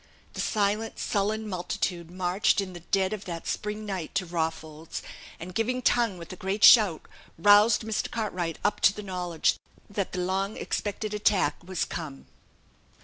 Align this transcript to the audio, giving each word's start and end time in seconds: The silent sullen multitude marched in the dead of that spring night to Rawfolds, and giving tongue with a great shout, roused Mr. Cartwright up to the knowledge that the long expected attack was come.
The 0.33 0.41
silent 0.41 0.97
sullen 0.97 1.47
multitude 1.47 2.09
marched 2.09 2.59
in 2.59 2.73
the 2.73 2.79
dead 2.79 3.13
of 3.13 3.25
that 3.25 3.45
spring 3.45 3.85
night 3.85 4.15
to 4.15 4.25
Rawfolds, 4.25 5.03
and 5.39 5.53
giving 5.53 5.83
tongue 5.83 6.17
with 6.17 6.33
a 6.33 6.35
great 6.35 6.63
shout, 6.63 7.03
roused 7.37 7.83
Mr. 7.83 8.09
Cartwright 8.09 8.57
up 8.63 8.79
to 8.79 8.95
the 8.95 9.03
knowledge 9.03 9.59
that 9.87 10.11
the 10.13 10.19
long 10.19 10.57
expected 10.57 11.13
attack 11.13 11.63
was 11.63 11.85
come. 11.85 12.25